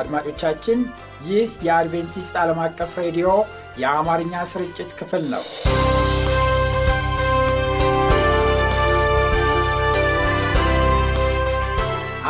[0.00, 0.80] አድማጮቻችን፣
[1.28, 3.28] ይህ የአድቬንቲስት ዓለም አቀፍ ሬዲዮ
[3.80, 5.44] የአማርኛ ስርጭት ክፍል ነው።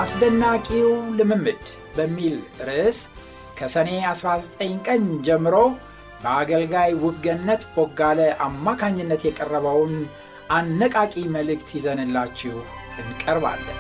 [0.01, 1.65] አስደናቂው ልምምድ
[1.96, 2.37] በሚል
[2.69, 2.98] ርዕስ
[3.59, 5.57] ከሰኔ 19 ቀን ጀምሮ
[6.23, 9.95] በአገልጋይ ውብገነት ቦጋለ አማካኝነት የቀረበውን
[10.51, 12.55] አነቃቂ መልእክት ይዘንላችሁ
[13.02, 13.79] እንቀርባለን።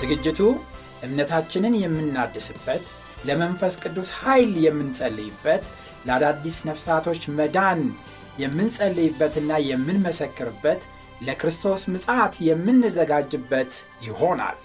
[0.00, 0.40] ዝግጅቱ
[1.02, 2.84] እምነታችንን የምናድስበት፣
[3.28, 5.64] ለመንፈስ ቅዱስ ኃይል የምንጸልይበት፣
[6.06, 7.80] ለአዳዲስ ነፍሳቶች መዳን
[8.42, 10.82] የምንጸልይበትና የምንመሰክርበት፣
[11.20, 13.72] ለክርስቶስ ምጽአት የምንዘጋጅበት
[14.06, 14.58] ይሆናል።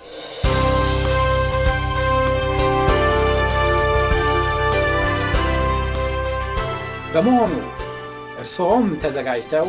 [7.14, 7.54] በመሆኑ
[8.40, 9.68] እርስዎም ተዘጋጅተው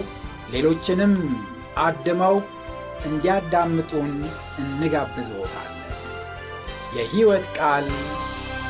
[0.52, 1.12] ሌሎችንም
[1.78, 2.36] አድመው
[3.06, 4.12] እንዲያዳምጡን
[4.58, 5.72] እንጋብዝዎታለን።
[6.96, 7.86] የሕይወት ቃል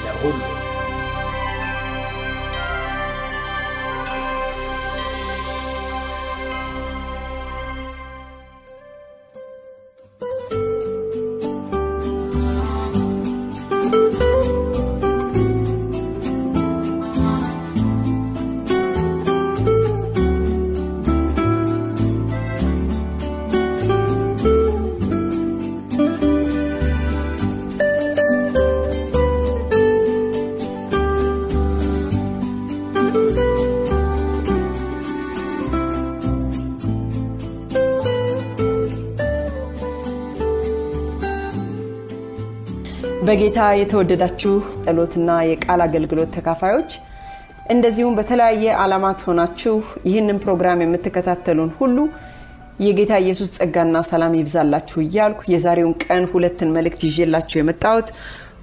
[0.04, 0.40] ለሁሉ
[43.36, 44.52] በጌታ የተወደዳችሁ
[44.84, 46.90] ጸሎትና የቃል አገልግሎት ተካፋዮች
[47.74, 49.74] እንደዚሁም በተለያየ ዓላማት ሆናችሁ
[50.08, 51.96] ይህንን ፕሮግራም የምትከታተሉን ሁሉ
[52.86, 58.08] የጌታ ኢየሱስ ጸጋና ሰላም ይብዛላችሁ እያልኩ የዛሬውን ቀን ሁለትን መልእክት ይዤላችሁ የመጣሁት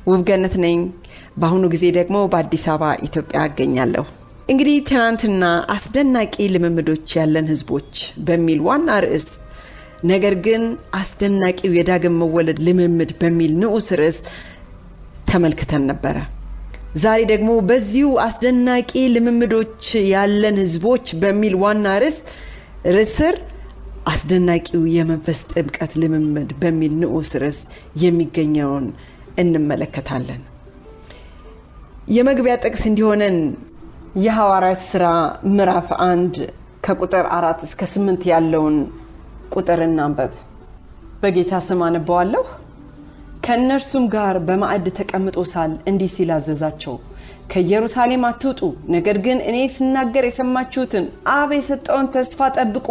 [0.07, 0.79] ውብገነት ነኝ።
[1.37, 4.05] በአሁኑ ጊዜ ደግሞ በአዲስ አበባ ኢትዮጵያ አገኛለሁ።
[4.49, 5.43] እንግዲህ ትናንትና
[5.75, 7.93] አስደናቂ ልምምዶች ያለን ህዝቦች
[8.27, 9.29] በሚል ዋና ርዕስ
[10.05, 10.63] ነገር ግን
[10.97, 14.17] አስደናቂው የዳግም መወለድ ልምምድ በሚል ንዑስ ርዕስ
[15.33, 16.17] ተመልክተን ነበረ።
[17.03, 22.17] ዛሬ ደግሞ በዚሁ አስደናቂ ልምምዶች ያለን ህዝቦች በሚል ዋና ርዕስ
[22.95, 23.35] ርስር
[24.11, 27.59] አስደናቂው የመንፈስ ጥምቀት ልምምድ በሚል ንዑስ ርዕስ
[28.03, 28.85] የሚገኘውን
[29.43, 30.41] እንመለከታለን።
[32.15, 33.37] የመግቢያ ጥቅስ እንዲሆነን
[34.23, 35.05] የሐዋርያት ሥራ
[35.51, 36.35] ምዕራፍ አንድ
[36.85, 38.75] ከቁጥር አራት እስከ ስምንት ያለውን
[39.55, 40.33] ቁጥር እናንበብ።
[41.21, 42.43] በጌታ ስም አነበዋለሁ።
[43.43, 46.93] ከእነርሱም ጋር በማዕድ ተቀምጦ ሳል እንዲህ ሲል አዘዛቸው፣
[47.51, 48.61] ከኢየሩሳሌም አትውጡ፣
[48.93, 52.87] ነገር ግን እኔ ስናገር የሰማችሁትን አብ የሰጠውን ተስፋ ጠብቁ።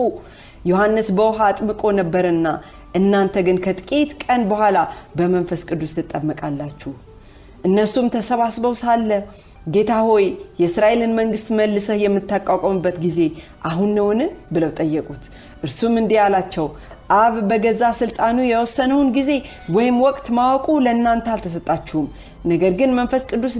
[0.70, 2.46] ዮሐንስ በውሃ አጥምቆ ነበርና
[2.94, 4.78] እናንተ ግን ከጥቂት ቀን በኋላ
[5.18, 6.92] በመንፈስ ቅዱስ ትጠመቃላችሁ።
[7.64, 9.10] እነሱም ተሰባስበው ሳለ
[9.68, 10.24] ጌታ ሆይ
[10.60, 13.18] የእስራኤልን መንግስት መልሰህ የምታቋቋምበት ጊዜ
[13.68, 14.20] አሁን ነውን?
[14.54, 15.24] ብለው ጠየቁት።
[15.64, 16.66] እርሱም እንዲህ አላቸው፣
[17.14, 19.30] አብ በገዛ ስልጣኑ የወሰነውን ጊዜ
[19.76, 22.06] ወይም ወቅት ማወቁ ለእናንተ አልተሰጣችሁም።
[22.50, 23.54] ነገር ግን መንፈስ ቅዱስ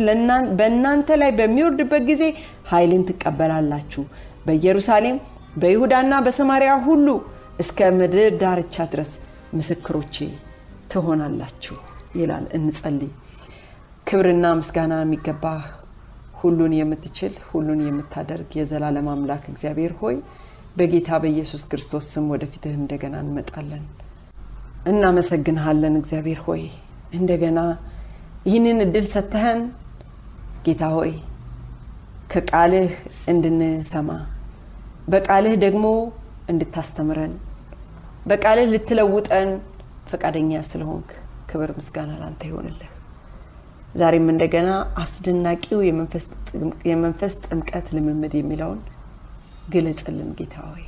[0.59, 2.23] በእናንተ ላይ በሚወርድበት ጊዜ
[2.71, 4.05] ኃይልን ትቀበላላችሁ።
[4.47, 5.17] በኢየሩሳሌም
[5.57, 7.09] በይሁዳና በሰማሪያ ሁሉ
[7.63, 9.13] እስከ ምድር ዳርቻ ድረስ
[9.55, 10.17] ምስክሮቼ
[10.93, 11.77] ትሆናላችሁ
[12.21, 13.11] ይላል። እንጸልይ።
[14.07, 15.61] ክብርና ምስጋና የሚገባህ
[16.41, 20.17] ሁሉን የምትችል ሁሉን የምታደርግ የዘላለም አምላክ እግዚአብሔር ሆይ
[20.77, 23.85] በጌታ በኢየሱስ ክርስቶስ ስም ወደፊትህ እንደገና እንመጣለን።
[24.87, 26.63] እናመሰግንሃለን እግዚአብሔር ሆይ
[27.13, 27.59] እንደገና
[28.47, 29.61] ይህንን እድል ሰጥተህን
[30.67, 31.13] ጌታ ሆይ
[32.33, 32.93] ከቃልህ
[33.33, 34.11] እንድንሰማ
[35.09, 35.87] በቃልህ ደግሞ
[36.53, 37.35] እንድታስተምረን
[38.27, 39.51] በቃልህ ልትለውጠን
[40.11, 41.11] ፈቃደኛ ስለሆንክ
[41.51, 42.89] ክብር ምስጋና ላንተ ይሆንልህ።
[43.95, 44.69] ዛሬም እንደገና
[45.03, 45.81] አስደናቂው
[46.91, 48.81] የመንፈስ ጥምቀት ልምምድ የሚለውን
[49.69, 50.85] ግለጽልን ጌታ ሆይ።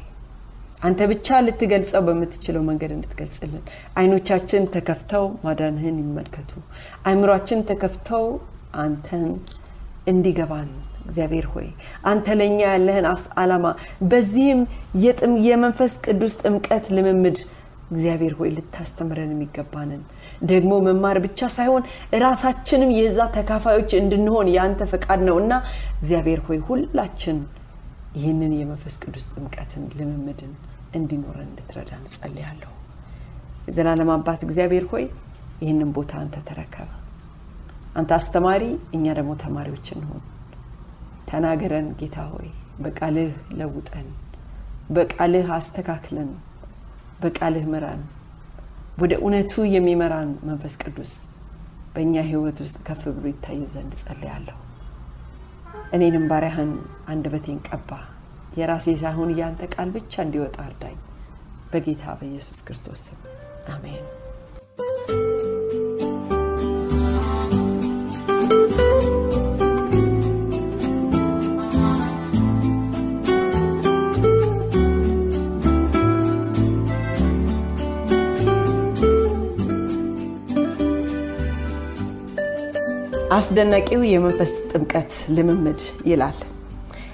[0.80, 3.62] አንተ ብቻ ልትገልጸው በምትችለው መንገድ እንድትገልጽልን።
[3.98, 6.50] አይኖቻችን ተከፍተው ማዳንህን ይመልከቱ።
[7.06, 8.24] አይምሯችን ተከፍተው
[8.84, 9.24] አንተን
[10.06, 10.70] እንዲገባን
[11.06, 11.68] እግዚአብሔር ሆይ።
[12.10, 13.06] አንተ ለእኛ ያለህን
[13.42, 13.66] አላማ
[14.10, 14.60] በዚህም
[15.48, 17.38] የመንፈስ ቅዱስ ጥምቀት ልምምድ
[17.90, 20.02] እግዚአብሔር ሆይ ልታስተምረን የሚገባንን።
[20.44, 21.82] ደግሞ መማር ብቻ ሳይሆን
[22.24, 25.52] ራሳችንም የዛ ተካፋዮች እንድንሆን የአንተ ፈቃድ ነው እና
[25.98, 27.38] እግዚአብሔር ሆይ ሁላችን
[28.14, 30.52] ይህንን የመንፈስ ቅዱስ ጥምቀትን ልምምድን
[30.94, 32.70] እንዲኖረን እንድትረዳ እንጸልያለሁ።
[33.68, 35.04] የዘላለም አባት እግዚአብሔር ሆይ
[35.62, 36.90] ይህንን ቦታ አንተ ተረከበ።
[37.96, 38.62] አንተ አስተማሪ፣
[38.96, 40.22] እኛ ደግሞ ተማሪዎች እንሆን።
[41.28, 42.48] ተናገረን ጌታ ሆይ፣
[42.84, 44.08] በቃልህ ለውጠን፣
[44.90, 46.30] በቃልህ አስተካክለን፣
[47.20, 48.02] በቃልህ ምራን።
[48.98, 51.12] ወደ እውነቱ የሚመራን መንፈስ ቅዱስ
[51.94, 54.56] በእኛ ሕይወት ውስጥ ከፍ ብሎ ይታይ ዘንድ ጸልያለሁ።
[55.94, 56.70] እኔንም ባሪያህን
[57.08, 57.90] አንደበቴን ቀባ፣
[58.56, 60.98] የራሴ ሳይሆን ያንተ ቃል ብቻ እንዲወጣ እርዳኝ።
[61.72, 63.20] በጌታ በኢየሱስ ክርስቶስ ስም
[63.72, 64.04] አሜን።
[83.30, 86.38] አስደናቂው የመንፈስ ጥምቀት ልምምድ ይላል።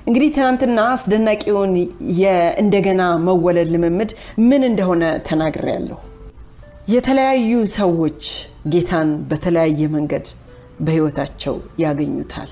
[0.06, 1.72] እንግዲህ ትናንትና አስደናቂውን
[2.20, 4.10] የእንደገና መወለድ ልምምድ
[4.48, 5.98] ምን እንደሆነ ተናግሬያለሁ።
[6.88, 8.22] የተለያዩ ሰዎች
[8.68, 10.26] ጌታን በተለያየ መንገድ
[10.80, 12.50] በሕይወታቸው ያገኙታል።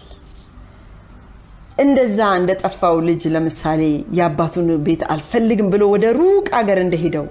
[1.78, 3.82] እንደዛ እንደጠፋው ልጅ ለምሳሌ
[4.18, 7.26] የአባቱን ቤት አልፈልግም ብሎ ወደ ሩቅ አገር እንደሄደው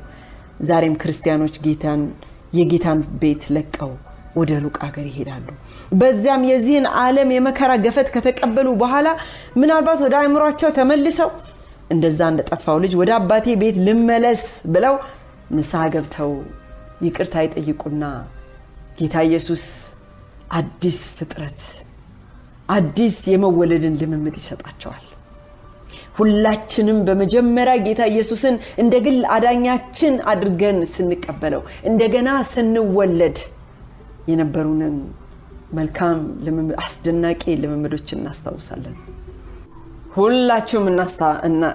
[0.62, 2.04] ዛሬም ክርስቲያኖች ጌታን
[2.54, 3.92] የጌታን ቤት ለቀው
[4.40, 5.46] ወደ ሩቅ ሀገር ይሄዳሉ።
[6.00, 9.08] በዚያም የዚህን ዓለም የመከራ ገፈት ከተቀበሉ በኋላ
[9.62, 11.32] ምናልባት ወደ አእምሯቸው ተመልሰው
[11.90, 14.44] እንደዛ እንደጠፋው ልጅ ወደ አባቴ ቤት ልመለስ
[14.74, 14.96] ብለው
[15.58, 16.32] ንስሐ ገብተው
[17.06, 18.04] ይቅርታ ይጠይቁና
[19.00, 19.64] ጌታ ኢየሱስ
[20.58, 21.62] አዲስ ፍጥረት
[22.70, 25.04] አዲስ የመወለድን ልምምድ ይሰጣቸዋል።
[26.18, 33.38] ሁላችንም በመጀመሪያ ጌታ ኢየሱስን እንደ ግል አዳኛችን አድርገን ስንቀበለው እንደገና ስንወለድ
[34.28, 34.96] የነበሩንን
[35.78, 36.18] መልካም
[36.84, 38.96] አስደናቂ ልምምዶችን እናስታውሳለን።
[40.16, 40.86] ሁላችሁም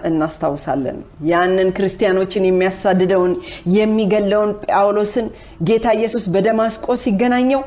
[0.08, 0.96] እናስታውሳለን።
[1.28, 3.32] ያንን ክርስቲያኖችን የሚያሳድደውን
[3.76, 5.26] የሚገለውን ጳውሎስን
[5.68, 7.62] ጌታ ኢየሱስ በደማስቆ ሲገናኘው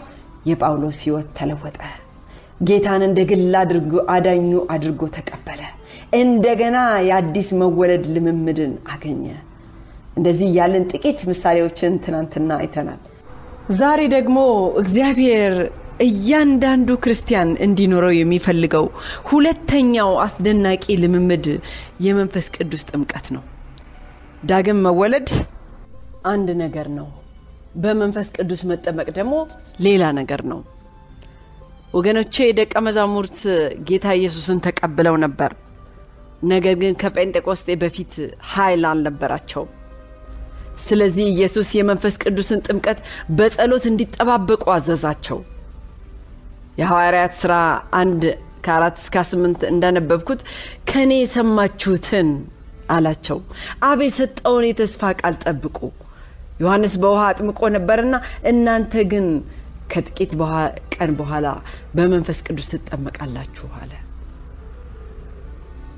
[0.50, 1.78] የጳውሎስ ሕይወት ተለወጠ።
[2.62, 3.56] ጌታን እንደ ግል
[4.16, 5.62] አዳኙ አድርጎ ተቀበለ።
[6.16, 6.78] እንደገና
[7.08, 9.24] የአዲስ መወለድ ልምምድን አገኘ።
[10.18, 13.00] እንደዚህ ያለን ጥቂት ምሳሌዎችን ትናንትና አይተናል።
[13.74, 14.38] ዛሬ ደግሞ
[14.80, 15.54] እግዚአብሔር
[16.00, 18.86] እያንዳንዱ ክርስቲያን እንዲኖረው የሚፈልገው
[19.30, 21.46] ሁለተኛው አስደናቂ ልምምድ
[22.06, 23.44] የመንፈስ ቅዱስ ጥምቀት ነው።
[24.44, 25.30] ዳግም መወለድ
[26.26, 27.08] አንድ ነገር ነው።
[27.76, 29.34] በመንፈስ ቅዱስ መጠመቅ ደግሞ
[29.86, 30.60] ሌላ ነገር ነው።
[31.94, 33.40] ወገኖቼ ደቀ መዛሙርት
[33.90, 35.52] ጌታ ኢየሱስን ተቀብለው ነበር።
[36.46, 38.14] ነገር ግን ከጴንጤቆስጤ በፊት
[38.54, 39.72] ኃይል አልነበራቸውም።
[40.83, 43.00] ስለዚህ ኢየሱስ የመንፈስ ቅዱስን ጥምቀት
[43.38, 45.39] በጸሎት እንዲጠባበቁ አዘዛቸው።
[46.80, 47.54] የሐዋርያት ሥራ
[48.00, 48.24] አንድ
[48.66, 50.42] ከአራት እስከ ስምንት እንዳነበብኩት
[50.89, 52.30] ከእኔ የሰማችሁትን
[52.89, 53.38] አላቸው።
[53.88, 55.77] አብ የሰጠውን የተስፋ ቃል ጠብቁ።
[56.62, 58.16] ዮሐንስ በውሃ አጥምቆ ነበርና
[58.52, 59.26] እናንተ ግን
[59.94, 60.31] ከጥቂት
[60.95, 61.47] ቀን በኋላ
[61.95, 63.92] በመንፈስ ቅዱስ ትጠመቃላችሁ አለ።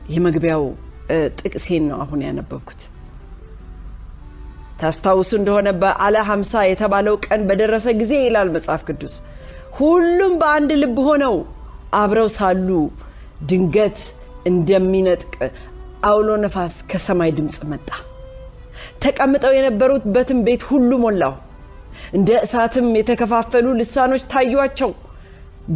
[0.10, 0.64] የመግቢያው
[1.40, 2.82] ጥቅሴን ነው አሁን ያነበብኩት።
[4.80, 9.16] ታስታውሱ እንደሆነ በዓለ ሀምሳ የተባለው ቀን በደረሰ ጊዜ ይላል መጽሐፍ ቅዱስ
[9.80, 11.36] ሁሉም በአንድ ልብ ሆነው
[12.00, 12.70] አብረው ሳሉ
[13.50, 14.00] ድንገት
[14.52, 15.34] እንደሚነጥቅ
[16.08, 17.90] አውሎ ነፋስ ከሰማይ ድምፅ መጣ።
[19.04, 21.34] ተቀምጠው የነበሩበትን ቤት ሁሉ ሞላው።
[22.14, 24.92] እንደ እሳትም የተከፋፈሉ ልሳኖች ታዩአቸው፣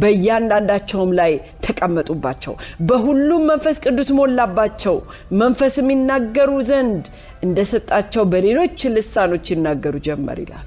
[0.00, 1.32] በእያንዳንዳቸውም ላይ
[1.64, 2.54] ተቀመጡባቸው።
[2.88, 4.96] በሁሉም መንፈስ ቅዱስ ሞላባቸው፣
[5.42, 7.04] መንፈስም ይናገሩ ዘንድ
[7.42, 10.66] እንደሰጣቸው በሌሎች ልሳኖች ይናገሩ ጀመር ይላል።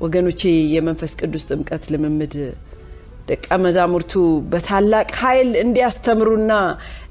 [0.00, 0.40] ወገኖቼ
[0.74, 2.34] የመንፈስ ቅዱስ ጥምቀት ልምምድ
[3.28, 4.12] ደቀ መዛሙርቱ
[4.50, 6.52] በታላቅ ኃይል እንዲያስተምሩና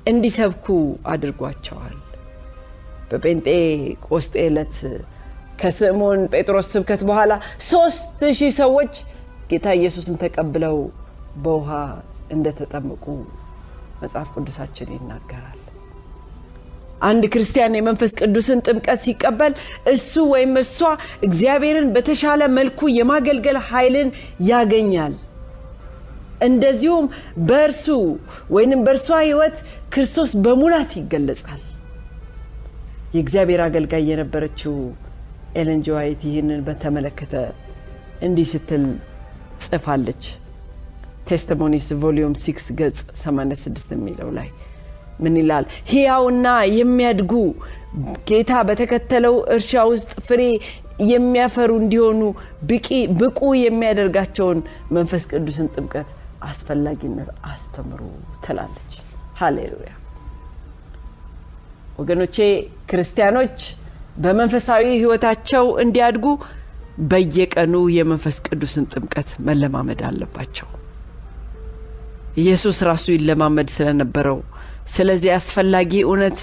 [0.07, 0.65] እንዲሰብኩ
[1.13, 1.95] አድርጓቸዋል።
[3.11, 3.47] በጴንጤ
[4.07, 4.77] ቆስጤ ዕለት
[5.59, 7.33] ከስምዖን ጴጥሮስ ስብከት በኋላ
[7.67, 8.93] ሶስት ሺህ ሰዎች
[9.49, 10.77] ጌታ ኢየሱስን ተቀብለው
[11.43, 11.69] በውሃ
[12.35, 13.05] እንደተጠመቁ
[14.01, 15.59] መጽሐፍ ቅዱሳችን ይናገራል።
[17.01, 19.53] አንድ ክርስቲያን የመንፈስ ቅዱስን ጥምቀት ሲቀበል
[19.93, 20.77] እሱ ወይም እሷ
[21.27, 24.09] እግዚአብሔርን በተሻለ መልኩ የማገልገል ኃይልን
[24.49, 25.15] ያገኛል።
[26.41, 27.05] እንደዚሁም
[27.49, 27.85] በእርሱ
[28.55, 29.57] ወይንም በእርሷ ሕይወት
[29.93, 31.61] ክርስቶስ በሙላት ይገለጻል።
[33.15, 34.75] የእግዚአብሔር አገልጋይ የነበረችው
[35.55, 35.89] ኤለን ጂ
[36.27, 37.33] ይህንን በተመለከተ
[38.21, 38.83] እንዲህ ስትል
[39.63, 40.23] ጽፋለች።
[41.27, 44.49] Testimonies volume 6 ገጽ 86 የሚለው ላይ
[45.19, 45.65] ምን ይላል?
[45.91, 47.31] ሕያውና የሚያድጉ
[48.29, 50.41] ጌታ በተከተለው እርሻ ውስጥ ፍሬ
[51.11, 52.21] የሚያፈሩ እንዲሆኑ
[53.19, 54.59] ብቁ የሚያደርጋቸውን
[54.95, 56.09] መንፈስ ቅዱስን ጥምቀት
[56.49, 58.01] አስፈላጊነት አስተምሩ
[58.45, 58.91] ትላለች።
[59.39, 59.91] ሃሌሉያ
[61.99, 62.37] ወገኖቼ፣
[62.89, 63.57] ክርስቲያኖች
[64.23, 66.25] በመንፈሳዊ ሕይወታቸው እንዲያድጉ
[67.07, 70.67] በየቀኑ የመንፈስ ቅዱስን ጥምቀት መለማመድ አለባቸው።
[72.37, 74.39] ኢየሱስ ራሱ ይለማመድ ስለነበረው
[74.87, 76.39] ስለዚህ አስፈላጊ እውነት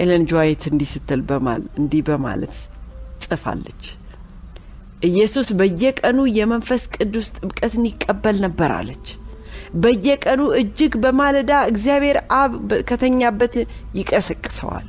[0.00, 1.20] ኤለን ጆዋይት እንዲህ ስትል
[1.78, 2.54] እንዲህ በማለት
[3.24, 3.82] ጽፋለች።
[5.02, 9.06] ኢየሱስ በየቀኑ የመንፈስ ቅዱስ ጥምቀትን ይቀበል ነበር አለች።
[9.74, 12.54] በየቀኑ እጅግ በማለዳ እግዚአብሔር አብ
[12.88, 13.54] ከተኛበት
[13.98, 14.88] ይቀሰቅሰዋል።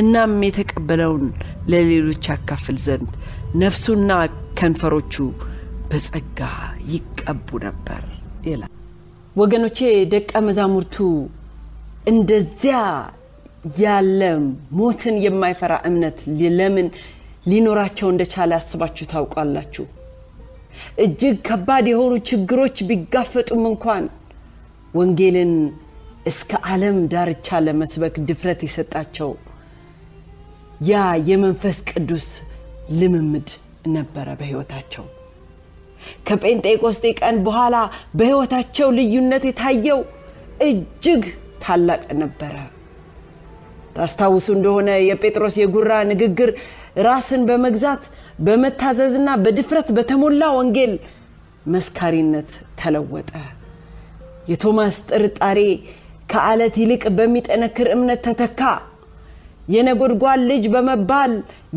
[0.00, 1.24] እናም የተቀበለውን
[1.70, 3.10] ለሌሎች ያካፍል ዘንድ
[3.56, 4.10] ነፍሱና
[4.58, 5.14] ከንፈሮቹ
[5.90, 6.40] በጸጋ
[6.92, 8.02] ይቀቡ ነበር
[8.44, 8.70] ይላል።
[9.36, 9.78] ወገኖቼ
[10.12, 10.96] ደቀ መዛሙርቱ
[12.06, 12.76] እንደዚያ
[13.80, 14.20] ያለ
[14.78, 16.18] ሞትን የማይፈራ እምነት
[16.58, 16.86] ለምን
[17.46, 19.84] ሊኖራቸው እንደቻለ አስባችሁ ታውቃላችሁ?
[21.04, 24.04] እጅግ ከባድ የሆኑ ችግሮች ቢጋፈጡም እንኳን
[24.94, 25.52] ወንጌልን
[26.26, 29.30] እስከ ዓለም ዳርቻ ለመስበክ ድፍረት የሰጣቸው
[30.88, 30.94] ያ
[31.28, 32.28] የመንፈስ ቅዱስ
[32.98, 33.48] ልምምድ
[33.94, 35.04] ነበረ በሕይወታቸው።
[36.26, 37.76] ከጴንጤቆስጤ ቀን በኋላ
[38.18, 40.00] በሕይወታቸው ልዩነት የታየው
[40.68, 41.22] እጅግ
[41.64, 42.54] ታላቅ ነበረ።
[43.96, 46.50] ታስታውሱ እንደሆነ የጴጥሮስ የጉራ ንግግር
[47.06, 48.02] ራስን በመግዛት
[48.46, 50.92] በመታዘዝና በድፍረት በተሞላ ወንጌል
[51.74, 53.32] መስካሪነት ተለወጠ።
[54.50, 55.58] የቶማስ ጥርጣሬ
[56.30, 58.60] ከአለት ይልቅ በሚጠነክር እምነት ተተካ።
[59.68, 61.32] የነጎድጓድ ልጅ በመባል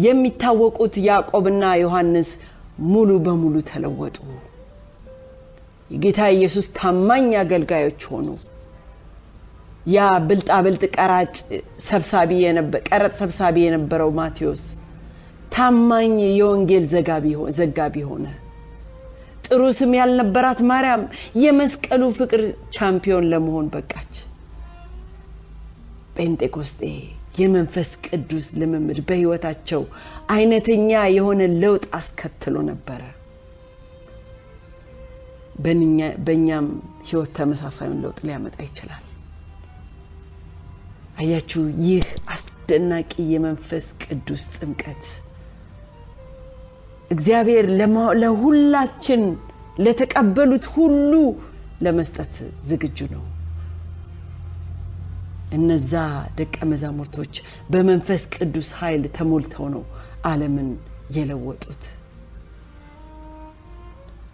[0.05, 2.29] የሚታወቁት ያዕቆብና ዮሐንስ
[2.87, 4.17] ሙሉ በሙሉ ተለወጡ።
[5.91, 8.27] የጌታ ኢየሱስ ታማኝ አገልጋዮች ሆኑ።
[9.87, 11.35] ያ ብልጣብልጥ ቀራጭ
[11.87, 12.31] ሰብሳቢ
[12.87, 14.63] ቀረጥ ሰብሳቢ የነበረው ማቴዎስ
[15.53, 16.85] ታማኝ የወንጌል
[17.57, 18.25] ዘጋቢ ሆነ።
[19.47, 21.01] ጥሩ ስም ያልነበራት ማርያም
[21.37, 22.41] የመስቀሉ ፍቅር
[22.75, 24.13] ቻምፒዮን ለመሆን በቃች።
[26.17, 26.81] ጴንጤቆስጤ
[27.35, 29.81] የመንፈስ ቅዱስ ልምምድ በሕይወታቸው
[30.33, 33.01] አይነተኛ የሆነ ለውጥ አስከትሎ ነበረ።
[36.25, 36.67] በእኛም
[37.07, 39.03] ሕይወት ተመሳሳዩን ለውጥ ሊያመጣ ይችላል።
[41.17, 45.03] አያችሁ፣ ይህ አስደናቂ የመንፈስ ቅዱስ ጥምቀት
[47.11, 47.65] እግዚአብሔር
[48.21, 49.23] ለሁላችን
[49.79, 51.13] ለተቀበሉት ሁሉ
[51.81, 52.35] ለመስጠት
[52.65, 53.23] ዝግጁ ነው።
[55.53, 55.91] እነዛ
[56.37, 57.33] ደቀ መዛሙርቶች
[57.71, 59.83] በመንፈስ ቅዱስ ኃይል ተሞልተው ነው
[60.25, 60.69] ዓለምን
[61.15, 61.83] የለወጡት።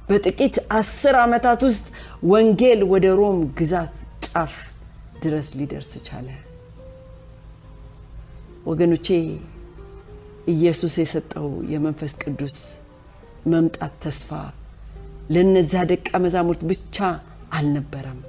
[0.10, 1.88] በጥቂት አስር ዓመታት ውስጥ
[2.32, 3.96] ወንጌል ወደ ሮም ግዛት
[4.28, 4.54] ጫፍ
[5.24, 6.28] ድረስ ሊደርስ ቻለ።
[8.66, 9.08] ወገኖቼ
[10.54, 12.58] ኢየሱስ የሰጠው የመንፈስ ቅዱስ
[13.52, 14.30] መምጣት ተስፋ
[15.36, 16.98] ለነዛ ደቀ መዛሙርት ብቻ
[17.58, 18.20] አልነበረም፣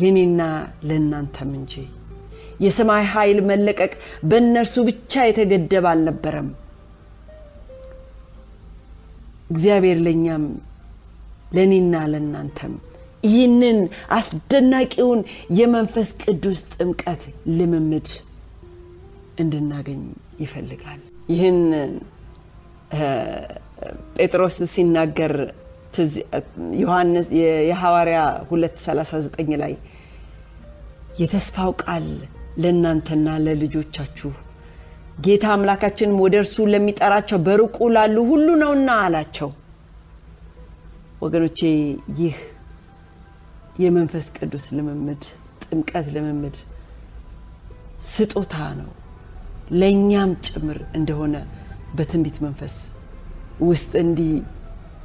[0.00, 0.40] ለእኔና
[0.88, 1.74] ለእናንተም እንጂ።
[2.64, 3.92] የሰማይ ኃይል መለቀቅ
[4.28, 6.48] በእነርሱ ብቻ የተገደበ አልነበረም።
[9.50, 10.44] እግዚአብሔር ለእኛም
[11.56, 12.74] ለእኔና ለእናንተም
[13.24, 13.78] ይህንን
[14.16, 15.20] አስደናቂውን
[15.58, 17.22] የመንፈስ ቅዱስ ጥምቀት
[17.58, 18.08] ልምምድ
[19.42, 20.00] እንድናገኝ
[20.42, 21.00] ይፈልጋል።
[21.32, 21.58] ይህን
[24.16, 25.34] ጴጥሮስ ሲናገር
[26.80, 27.26] ዮሐንስ
[27.68, 28.20] የሐዋርያ
[28.50, 29.74] 239 ላይ
[31.22, 32.06] የተስፋው ቃል
[32.62, 34.30] ለእናንተና ለልጆቻችሁ
[35.24, 39.50] ጌታ አምላካችንም ወደ እርሱ ለሚጠራቸው በሩቁ ላሉ ሁሉ ነውና አላቸው።
[41.22, 41.58] ወገኖቼ
[42.20, 42.36] ይህ
[43.82, 45.22] የመንፈስ ቅዱስ ልምምድ
[45.64, 46.56] ጥምቀት ልምምድ
[48.10, 48.90] ስጦታ ነው፣
[49.80, 51.34] ለእኛም ጭምር እንደሆነ
[51.96, 52.76] በትንቢት መንፈስ
[53.68, 54.32] ውስጥ እንዲህ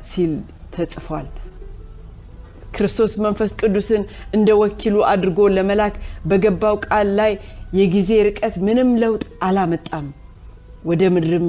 [0.10, 0.34] ሲል
[0.78, 1.28] ተጽፏል።
[2.76, 4.04] ክርስቶስ መንፈስ ቅዱስን
[4.36, 5.96] እንደ ወኪሉ አድርጎ ለመላክ
[6.30, 7.32] በገባው ቃል ላይ
[7.78, 10.06] የጊዜ ርቀት ምንም ለውጥ አላመጣም።
[10.86, 11.48] ወደ ምድርም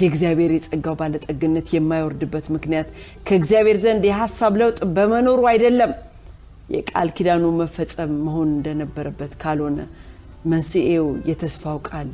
[0.00, 2.88] የእግዚአብሔር የጸጋው ባለጠግነት የማይወርድበት ምክንያት
[3.26, 5.92] ከእግዚአብሔር ዘንድ የሀሳብ ለውጥ በመኖሩ አይደለም፣
[6.74, 9.78] የቃል ኪዳኑ መፈጸም መሆን እንደነበረበት ካልሆነ
[10.50, 12.10] መንስኤው የተስፋው ቃል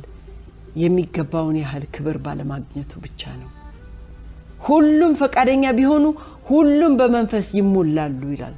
[0.81, 3.49] የሚገባውን ያህል ክብር ባለማግኘቱ ብቻ ነው።
[4.67, 6.05] ሁሉም ፈቃደኛ ቢሆኑ
[6.47, 8.55] ሁሉም በመንፈስ ይሞላሉ ይላል።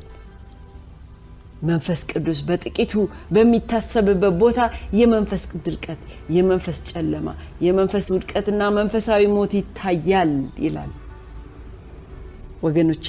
[1.63, 2.93] መንፈስ ቅዱስ በጥቂቱ
[3.33, 4.59] በሚታሰብበት ቦታ
[4.99, 6.01] የመንፈስ ድርቀት፣
[6.35, 7.27] የመንፈስ ጨለማ፣
[7.65, 10.31] የመንፈስ ውድቀትና መንፈሳዊ ሞት ይታያል
[10.65, 10.91] ይላል።
[12.63, 13.07] ወገኖቼ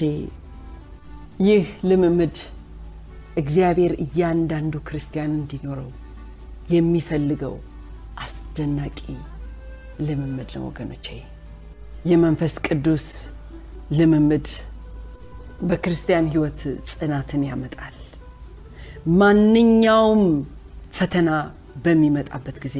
[1.40, 2.36] ይህ ልምምድ
[3.40, 5.90] እግዚአብሔር እያንዳንዱ ክርስቲያን እንዲኖረው
[6.70, 7.54] የሚፈልገው
[8.24, 8.98] አስደናቂ
[10.06, 11.06] ልምምድ ነው ወገኖቼ።
[12.10, 13.06] የመንፈስ ቅዱስ
[13.92, 14.48] ልምምድ
[15.68, 17.94] በክርስቲያን ሕይወት ጽናትን ያመጣል።
[19.20, 20.22] ማንኛውም
[20.92, 21.30] ፈተና
[21.84, 22.76] በሚመጣበት ጊዜ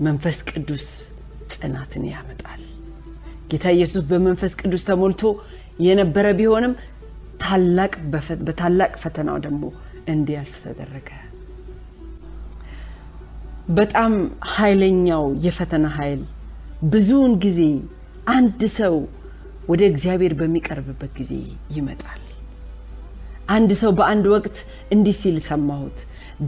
[0.00, 0.86] መንፈስ ቅዱስ
[1.54, 2.62] ጽናትን ያመጣል።
[3.50, 5.22] ጌታ ኢየሱስ በመንፈስ ቅዱስ ተሞልቶ
[5.86, 6.72] የነበረ ቢሆንም
[8.46, 9.62] በታላቅ ፈተናው ደግሞ
[10.12, 11.08] እንዲያልፍ ተደረገ።
[13.78, 14.12] በጣም
[14.54, 16.20] ኃይለኛው የፈተና ኃይል
[16.92, 17.60] ብዙውን ጊዜ
[18.30, 18.94] አንድ ሰው
[19.68, 21.32] ወደ እግዚአብሔር በሚቀርብበት ጊዜ
[21.76, 22.22] ይመጣል።
[23.48, 24.56] አንድ ሰው በአንድ ወቅት
[24.94, 25.98] እንዲህ ሲል ሰማሁት፣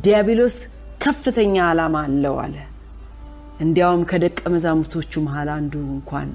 [0.05, 0.57] ዲያብሎስ
[1.03, 2.57] ከፍተኛ ዓላማ አለው አለ።
[3.61, 6.29] እንዲያውም ከደቀ መዛሙርቶቹ መሃል አንዱ እንኳን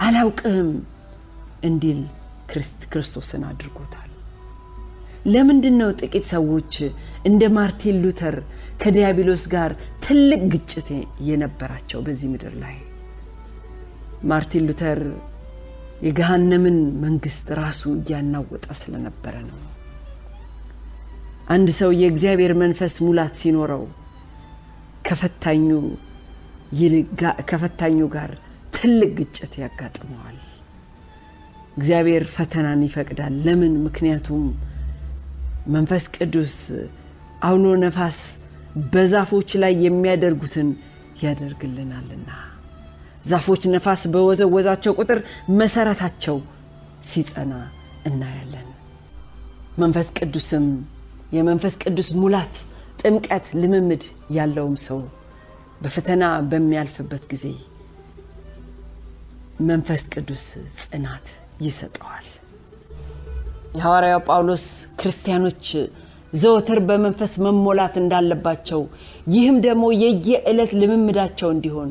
[0.00, 0.70] አላውቅህም
[1.64, 2.00] እንዲል
[2.92, 4.08] ክርስቶስን አድርጎታል።
[5.26, 6.74] ለምንድን ነው ጥቂት ሰዎች
[7.28, 8.36] እንደ ማርቲን ሉተር
[8.82, 9.70] ከዲያብሎስ ጋር
[10.04, 10.88] ትልቅ ግጭት
[11.28, 12.76] የነበራቸው በዚህ ምድር ላይ?
[14.24, 15.00] ማርቲን ሉተር
[16.02, 19.58] የገሃነምን መንግስት ራሱ እያናወጠ ስለነበረ ነው።
[21.48, 23.84] አንድ ሰው የእግዚአብሔር መንፈስ ሙላት ሲኖረው
[25.08, 25.68] ከፈታኙ
[27.50, 28.30] ከፈታኙ ጋር
[28.76, 30.38] ትልቅ ግጭት ያጋጥመዋል።
[31.76, 33.74] እግዚአብሔር ፈተናን ይፈቅዳል። ለምን?
[33.86, 34.42] ምክንያቱም
[35.68, 36.54] መንፈስ ቅዱስ
[37.42, 38.18] አውሎ ነፋስ
[38.92, 40.68] በዛፎች ላይ የሚያደርጉትን
[41.22, 42.28] ያደርግልናልና
[43.24, 45.18] ዛፎች ነፋስ በወዘወዛቸው ቁጥር
[45.58, 46.36] መሰረታቸው
[47.02, 47.52] ሲጸና
[48.08, 48.68] እናያለን።
[49.78, 50.66] መንፈስ ቅዱስም
[51.36, 52.54] የመንፈስ ቅዱስ ሙላት፣
[53.00, 54.02] ጥምቀት፣ ልምምድ
[54.36, 54.98] ያለውም ሰው
[55.82, 57.44] በፈተና በሚያልፍበት ጊዜ
[59.62, 60.44] መንፈስ ቅዱስ
[60.80, 61.26] ጽናት
[61.62, 62.26] ይሰጠዋል።
[63.76, 64.64] የሐዋርያው ጳውሎስ
[65.00, 65.66] ክርስቲያኖች
[66.32, 68.80] ዘወትር በመንፈስ መሞላት እንዳለባቸው
[69.34, 71.90] ይህም ደግሞ የየዕለት ልምምዳቸው እንዲሆን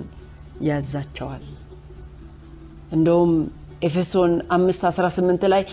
[0.67, 1.43] ያዛቸዋል።
[2.91, 3.33] እንደውም
[3.81, 5.63] ኤፌሶን 5:18 ላይ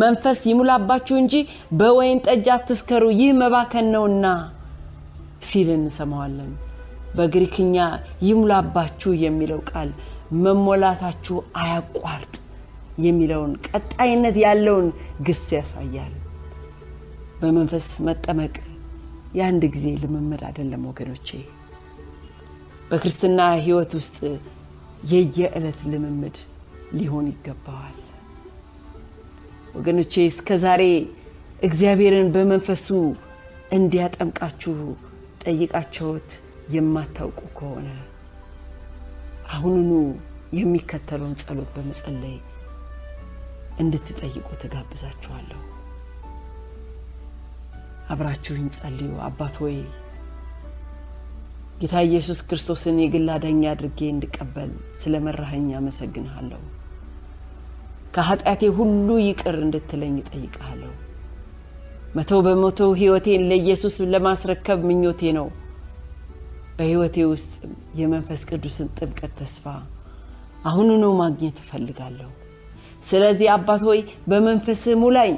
[0.00, 1.34] መንፈስ ይሙላባችሁ እንጂ
[1.80, 4.26] በወይን ጠጅ አትስከሩ፣ ይህ መባከን ነውና
[5.48, 6.52] ሲል እንሰማዋለን።
[7.16, 7.76] በግሪክኛ
[8.28, 9.90] ይሙላባችሁ የሚለው ቃል
[10.44, 12.34] መሞላታችሁ አያቋርጥ
[12.98, 14.86] የሚለውን ቀጣይነት ያለውን
[15.26, 16.12] ግስ ያሳያል።
[17.40, 18.54] በመንፈስ መጠመቅ
[19.38, 21.28] የአንድ ጊዜ ልምምድ አይደለም ወገኖቼ።
[22.92, 24.16] በክርስትና ሕይወት ውስጥ
[25.12, 26.36] የየዕለት ልምምድ
[26.98, 27.98] ሊሆን ይገባዋል።
[29.76, 30.82] ወገኖቼ እስከ ዛሬ
[31.62, 32.86] እግዚአብሔርን በመንፈሱ
[33.72, 34.74] እንዲያጠምቃችሁ
[35.44, 36.30] ጠይቃቸውት
[36.74, 37.88] የማታውቁ ከሆነ
[39.52, 39.92] አሁኑኑ
[40.58, 42.36] የሚከተለውን ጸሎት በመጸለይ
[43.82, 45.60] እንድትጠይቁ ትጋብዛችኋለሁ።
[48.12, 49.76] አብራችሁኝ ጸልዩ። አባት ሆይ
[51.82, 56.60] ጌታ ኢየሱስ ክርስቶስን የግል አዳኝ አድርጌ እንድቀበል ስለ መራኸኝ አመሰግንሃለሁ።
[58.14, 60.92] ከኃጢአቴ ሁሉ ይቅር እንድትለኝ እጠይቅሃለሁ።
[62.16, 65.48] መቶ በመቶ ሕይወቴን ለኢየሱስ ለማስረከብ ምኞቴ ነው።
[66.76, 67.52] በሕይወቴ ውስጥ
[68.00, 69.64] የመንፈስ ቅዱስን ጥምቀት ተስፋ
[70.64, 72.30] አሁኑኑ ማግኘት እፈልጋለሁ።
[73.04, 75.34] ስለዚህ አባት ሆይ በመንፈስህ ሙላኝ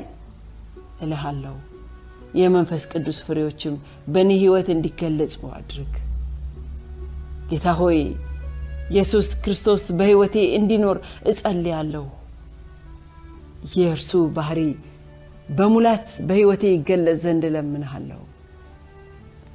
[1.04, 1.54] እልሃለሁ።
[2.34, 3.74] የመንፈስ ቅዱስ ፍሬዎችም
[4.12, 5.94] በእኔ ሕይወት እንዲገለጹ አድርግ።
[7.50, 7.98] ጌታ ሆይ
[8.90, 10.96] ኢየሱስ ክርስቶስ በሕይወቴ እንዲኖር
[11.30, 12.04] እጸልያለሁ።
[13.74, 14.60] የእርሱ ባህሪ
[15.50, 18.20] በሙላት በሕይወቴ ይገለጽ ዘንድ እለምንሃለሁ።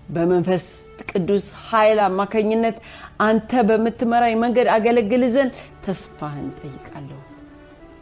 [0.10, 0.66] በመንፈስ
[1.12, 2.78] ቅዱስ ኃይል አማካኝነት
[3.22, 5.54] አንተ በምትመራኝ መንገድ አገለግል ዘንድ
[5.86, 7.20] ተስፋህን ጠይቃለሁ።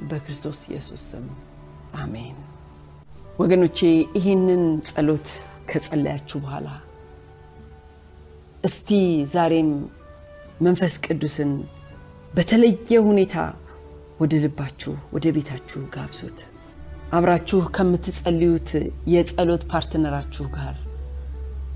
[0.10, 1.26] በክርስቶስ ኢየሱስ ስም
[2.00, 2.38] አሜን።
[3.40, 3.80] ወገኖቼ
[4.18, 5.28] ይህንን ጸሎት
[5.70, 6.68] ከጸለያችሁ በኋላ
[8.64, 8.90] እስቲ
[9.34, 9.70] ዛሬም
[10.62, 11.52] መንፈስ ቅዱስን
[12.34, 13.36] በተለየ ሁኔታ
[14.20, 16.40] ወደ ልባችሁ ወደ ቤታችሁ ጋብዙት።
[17.14, 18.70] አብራችሁ ከምትጸልዩት
[19.14, 20.76] የጸሎት ፓርትነራችሁ ጋር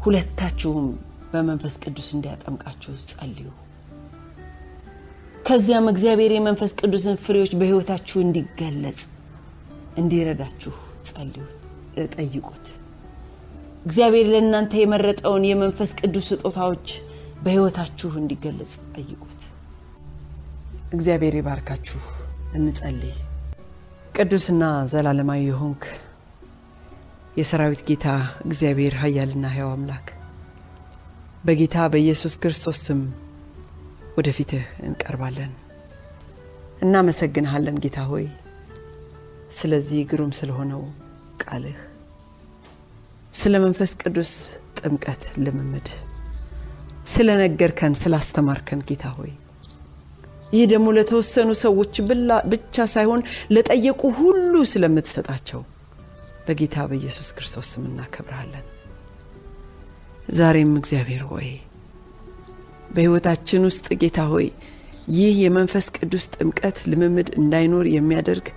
[0.05, 0.87] ሁለታችሁም
[1.31, 3.47] በመንፈስ ቅዱስ እንዲያጠምቃችሁ ጸልዩ።
[5.45, 9.01] ከዚያም እግዚአብሔር የመንፈስ ቅዱስን ፍሬዎች በሕይወታችሁ እንዲገለጽ
[9.97, 10.73] እንዲረዳችሁ
[11.05, 11.45] ጸልዩ፣
[12.13, 12.65] ጠይቁት።
[13.81, 16.87] እግዚአብሔር ለእናንተ የመረጠውን የመንፈስ ቅዱስ ስጦታዎች
[17.43, 19.41] በሕይወታችሁ እንዲገለጽ ጠይቁት።
[20.93, 21.99] እግዚአብሔር ይባርካችሁ።
[22.53, 23.15] እንጸልይ።
[24.15, 25.83] ቅዱስና ዘላለማዊ የሆንክ
[27.37, 28.07] የሰራዊት ጌታ
[28.45, 30.07] እግዚአብሔር ኃያልና ሕያው አምላክ
[31.43, 33.01] በጌታ በኢየሱስ ክርስቶስ ስም
[34.17, 35.51] ወደፊትህ እንቀርባለን።
[36.81, 38.25] እናመሰግንሃለን ጌታ ሆይ
[39.51, 40.83] ስለዚህ ግሩም ስለሆነው
[41.43, 41.79] ቃልህ
[43.33, 44.31] ስለ መንፈስ ቅዱስ
[44.79, 45.87] ጥምቀት ልምምድ
[47.05, 49.31] ስለነገርከን ስላስተማርከን ጌታ ሆይ
[50.53, 51.93] ይህ ደግሞ ለተወሰኑ ሰዎች
[52.51, 53.21] ብቻ ሳይሆን
[53.55, 55.61] ለጠየቁ ሁሉ ስለምትሰጣቸው
[56.47, 58.65] በጌታ በኢየሱስ ክርስቶስ ስም እናከብርሃለን።
[60.37, 61.49] ዛሬም እግዚአብሔር ሆይ
[62.93, 64.47] በሕይወታችን ውስጥ ጌታ ሆይ
[65.17, 68.47] ይህ የመንፈስ ቅዱስ ጥምቀት ልምምድ እንዳይኖር የሚያደርግ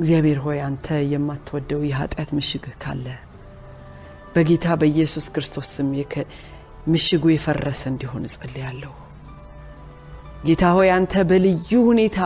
[0.00, 3.06] እግዚአብሔር ሆይ አንተ የማትወደው የኃጢአት ምሽግህ ካለ
[4.36, 5.90] በጌታ በኢየሱስ ክርስቶስ ስም
[6.86, 8.92] ምሽጉ የፈረሰ እንዲሆን እጸልያለሁ።
[10.46, 12.18] ጌታ ሆይ አንተ በልዩ ሁኔታ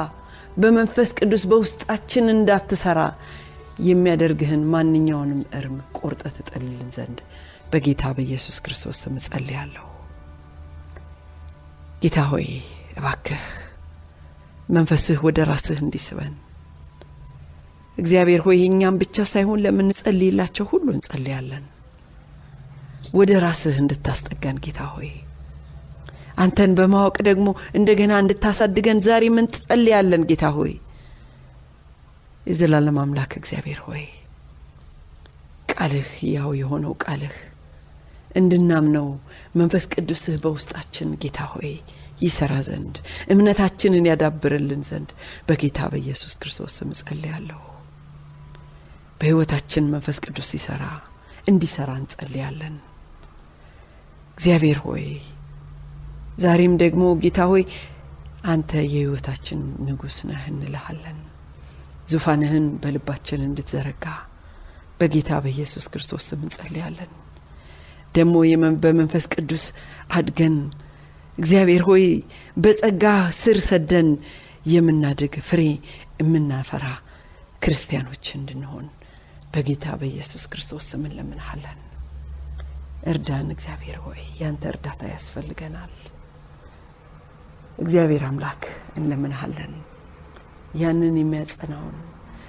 [0.56, 3.00] በመንፈስ ቅዱስ በውስጣችን እንዳትሰራ
[3.88, 7.18] የሚያደርግህን ማንኛውንም እርም ቆርጠ ትጠልልን ዘንድ
[7.72, 9.86] በጌታ በኢየሱስ ክርስቶስ ስም እጸልያለሁ።
[12.02, 12.46] ጌታ ሆይ
[12.98, 13.42] እባክህ
[14.68, 16.34] መንፈስህ ወደ ራስህ እንዲስበን
[17.98, 21.64] እግዚአብሔር ሆይ እኛም ብቻ ሳይሆን ለምንጸልይላቸው ሁሉ እንጸልያለን።
[23.14, 25.10] ወደ ራስህ እንድታስጠጋን ጌታ ሆይ
[26.36, 30.72] አንተን በማወቅ ደግሞ እንደገና እንድታሳድገን ዛሬ ምን ትጸልያለን ጌታ ሆይ
[32.46, 34.04] የዘላለም አምላክ እግዚአብሔር ሆይ
[35.72, 37.34] ቃልህ ያው የሆነው ቃልህ
[38.36, 39.06] እንድናምነው
[39.60, 41.72] መንፈስ ቅዱስህ በውስጣችን ጌታ ሆይ
[42.20, 42.96] ይሰራ ዘንድ
[43.32, 45.10] እምነታችንን ያዳብርልን ዘንድ
[45.48, 47.60] በጌታ በኢየሱስ ክርስቶስ ስም እጸልያለሁ።
[49.20, 50.84] በሕይወታችን መንፈስ ቅዱስ ሲሰራ
[51.48, 52.76] እንዲሰራ እንጸልያለን።
[54.40, 55.02] እግዚአብሔር ሆይ
[56.38, 57.64] ዛሬም ደግሞ ጌታ ሆይ
[58.44, 61.18] አንተ የሕይወታችን ንጉሥ ነህ እንልሃለን።
[62.08, 64.04] ዙፋንህን በልባችን እንድትዘረጋ
[65.00, 67.12] በጌታ በኢየሱስ ክርስቶስ ስም እንጸልያለን።
[68.14, 68.34] ደግሞ
[68.84, 69.66] በመንፈስ ቅዱስ
[70.12, 70.56] አድገን
[71.38, 72.06] እግዚአብሔር ሆይ
[72.56, 73.04] በጸጋ
[73.40, 74.08] ስር ሰደን
[74.68, 75.62] የምናድግ ፍሬ
[76.20, 76.86] የምናፈራ
[77.62, 78.88] ክርስቲያኖች እንድንሆን
[79.54, 81.78] በጌታ በኢየሱስ ክርስቶስ ስም እንለምንሃለን።
[83.06, 85.92] እርዳን እግዚአብሔር ሆይ ያንተ እርዳታ ያስፈልገናል።
[87.78, 88.62] እግዚአብሔር አምላክ
[88.98, 89.72] እንለምንሃለን።
[90.80, 91.96] ያንን የሚያጸናውን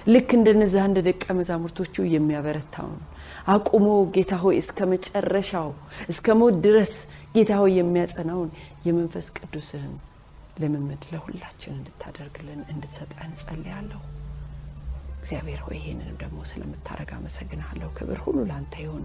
[0.06, 3.00] ልክ እንደነዛ እንደ ደቀ መዛሙርቶቹ የሚያበረታውን
[3.46, 5.68] አቁሞ ጌታ ሆይ እስከ መጨረሻው
[6.12, 6.92] እስከ ሞት ድረስ
[7.36, 8.50] ጌታ ሆይ የሚያጸናውን
[8.86, 9.94] የመንፈስ ቅዱስህን
[10.62, 14.00] ልምምድ ለሁላችን እንድታደርግልን እንድትሰጠን ጸልያለሁ።
[15.18, 19.04] እግዚአብሔር ሆይ ይህንንም ደግሞ ስለምታደረግ አመሰግናለሁ። ክብር ሁሉ ለአንተ ይሁን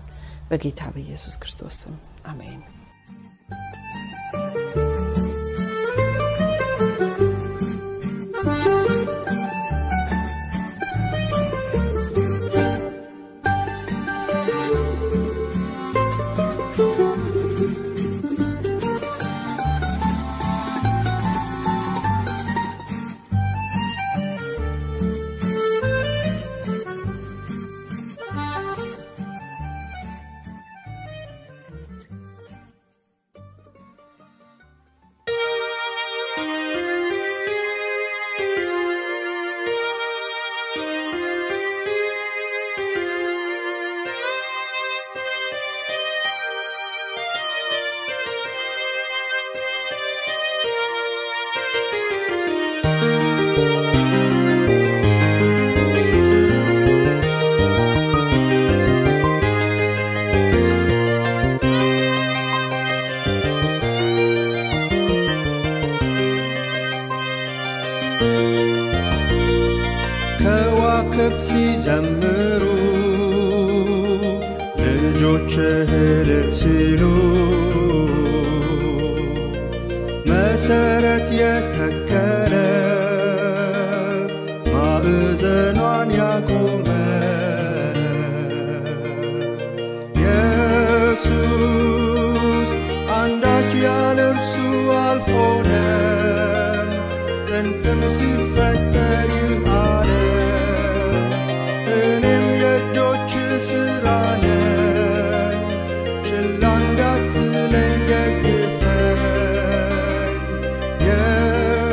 [0.49, 2.61] በጌታ በኢየሱስ ክርስቶስ ስም አሜን።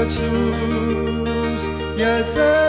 [0.06, 1.62] ኢየሱስ
[2.00, 2.63] የጸሎት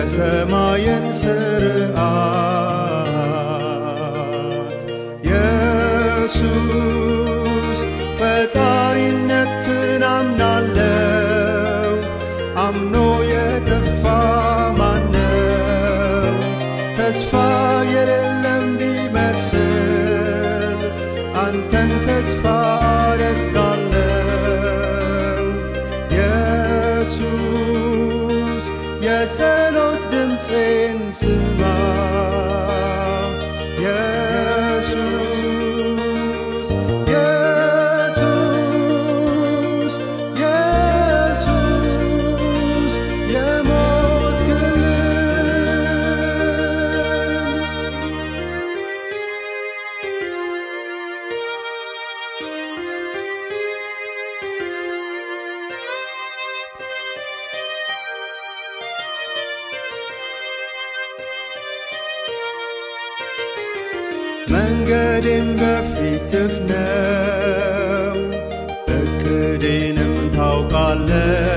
[0.00, 2.00] የሰማይን ስርዓት
[64.52, 68.16] መንገዴም በፊትህ ነው፣
[68.96, 71.49] እቅዴንም ታውቃለህ።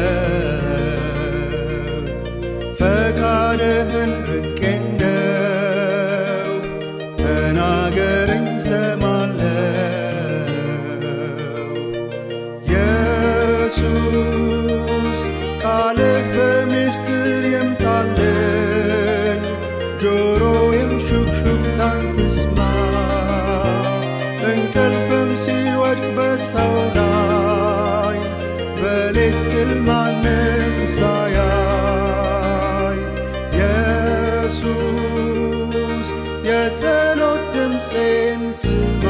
[36.44, 39.04] የጸሎት ድምፄን ስማ